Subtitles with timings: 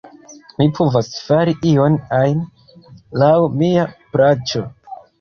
[0.61, 2.43] Mi povas fari ion ajn,
[3.25, 4.69] laŭ mia plaĉo.